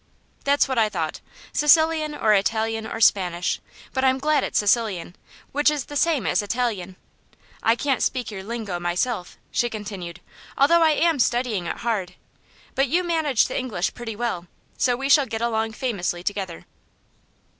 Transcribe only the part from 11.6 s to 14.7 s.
it hard; but you manage the English pretty well,